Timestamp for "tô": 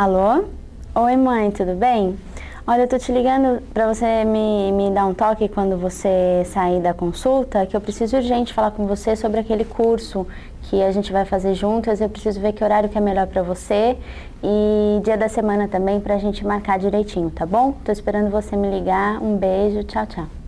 2.88-2.98, 17.84-17.92